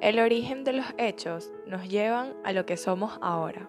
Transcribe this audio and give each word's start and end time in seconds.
El 0.00 0.20
origen 0.20 0.62
de 0.62 0.74
los 0.74 0.86
hechos 0.96 1.50
nos 1.66 1.88
llevan 1.88 2.34
a 2.44 2.52
lo 2.52 2.66
que 2.66 2.76
somos 2.76 3.18
ahora. 3.20 3.68